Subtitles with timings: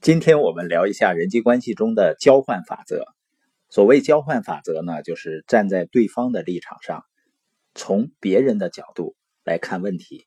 [0.00, 3.04] 今天我们聊一下人际关系中的交换法则。
[3.68, 7.04] 所谓交换法则呢，就是站在对方的立场上，
[7.74, 10.26] 从别人的角度来看问题。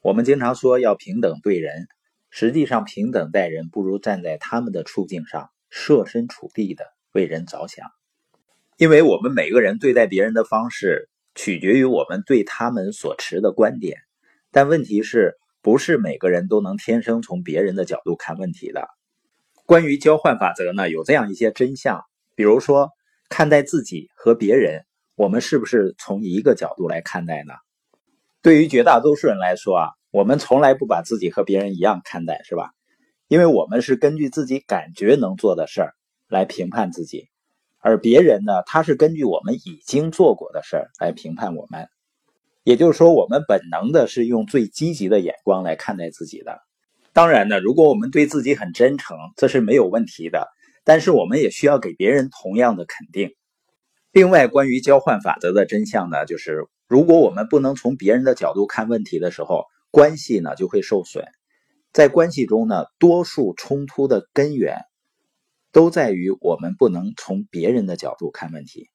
[0.00, 1.86] 我们经常说要平等对人，
[2.30, 7.86] 实际上平等待人不如站在他们的处境上，设身处地的为人着想。
[8.76, 13.98] 因为我们每个人对待别人的方式，取决于我们对他们所持的观点。
[14.50, 15.36] 但问题是。
[15.62, 18.88] 不是每个人都能天生从别人的角度看问题的。
[19.66, 22.02] 关于交换法则呢，有这样一些真相，
[22.34, 22.90] 比如说
[23.28, 27.54] 看待自己和别人，我们是不是从一个角度来看待呢？
[28.42, 32.70] 对于绝大多数人来说啊，我们从来不把自己和别人一样看待，是吧？
[33.28, 35.94] 因为我们是根据自己感觉能做的事儿
[36.26, 37.28] 来评判自己，
[37.78, 41.88] 而别人呢，他是根据我们已经做过的事儿来评判我们。
[42.62, 46.60] 也就是说，我们本能的是用最积极的眼光来看待自己的。
[47.12, 50.48] 当然呢，如果我们对自己很真诚，这是没有问题的。
[50.82, 53.36] 但是我们也需要给别人同样的肯定。
[54.12, 61.24] 另外，关于交换法则的真相呢，就是如果我们不能从别人的角度看问题的时候，关系呢就会受损。
[61.92, 64.78] 在关系中呢，多数冲突的根源
[65.72, 68.89] 都在于我们不能从别人的角度看问题。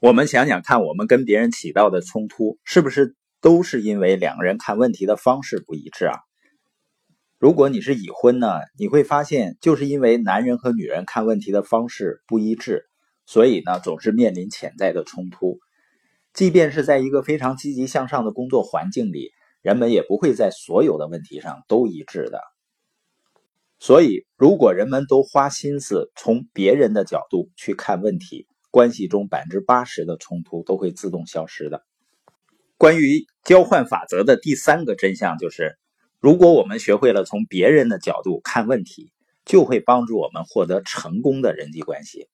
[0.00, 6.14] 我们想想看，我们跟别人起到的冲突，是不是都是因为两个人看问题的方式不一致啊？
[7.36, 12.84] 如果你是已婚呢，你会发现，就是因为男人和女人看问题的方式不一致，
[13.26, 15.58] 所以呢，总是面临潜在的冲突。
[16.32, 22.40] 即便是在一个非常积极向上的工作环境里，人们也不会在所有的问题上都一致的。
[23.80, 31.84] 所以，如果人们都花心思从别人的角度去看问题，关系中百分之八十的冲突都会自动消失的。
[32.76, 35.78] 关于交换法则的第三个真相就是，
[36.20, 39.12] 如果我们学会了从别人的角度看问题，
[39.44, 42.28] 就会帮助我们获得成功的人际关系。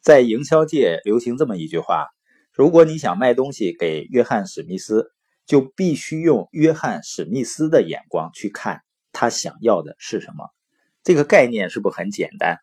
[0.00, 2.08] 在营销界流行这么一句话：
[2.52, 5.12] 如果你想卖东西给约翰史密斯，
[5.44, 10.48] 就必须用约翰史密斯的眼光去看他想要的是什么。
[11.02, 12.58] 这个概念是不是很简单？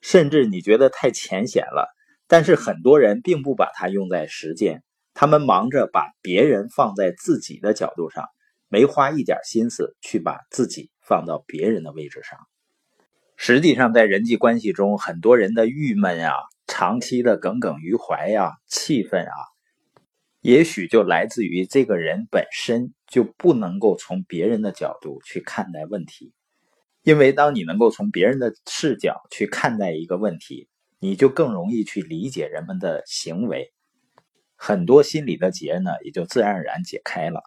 [0.00, 1.88] 甚至你觉得太浅显了？
[2.30, 8.28] 但是很多人并不把它用在实践，他们忙着把别人放在自己的角度上，
[8.68, 12.38] 没花一点心思去把自己放到别人的位置上。
[13.34, 16.32] 实际上，在人际关系中，很多人的郁闷啊，
[16.68, 19.34] 长期的耿耿于怀呀，气愤啊，
[20.40, 26.32] 也许就来自于这个人本身就不能够从别人的角度去看待问题。
[27.02, 30.68] 因为当你能够从别人的视角去看待一个问题，
[31.00, 33.72] 你就更容易去理解人们的行为，
[34.54, 37.42] 很多心理的结呢也就自然而然解开了。